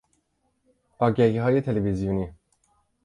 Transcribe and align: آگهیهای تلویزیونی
آگهیهای 0.99 1.61
تلویزیونی 1.61 2.33